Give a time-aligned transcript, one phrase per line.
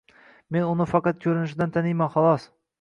[0.55, 2.53] Meni uni faqat ko'rinishidan taniyman, xolos.